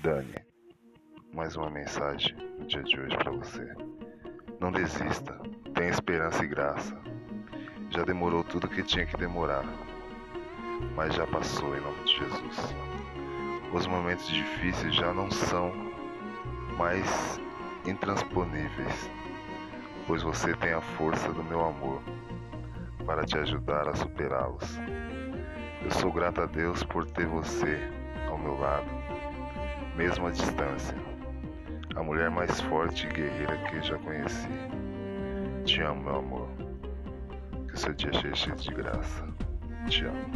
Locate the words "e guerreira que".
33.06-33.80